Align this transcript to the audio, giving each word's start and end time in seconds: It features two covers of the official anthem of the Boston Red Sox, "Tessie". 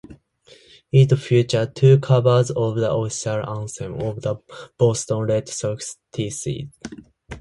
It 0.91 1.15
features 1.15 1.67
two 1.75 1.99
covers 1.99 2.49
of 2.49 2.75
the 2.75 2.91
official 2.91 3.47
anthem 3.47 4.01
of 4.01 4.23
the 4.23 4.37
Boston 4.79 5.19
Red 5.19 5.47
Sox, 5.47 5.97
"Tessie". 6.11 6.71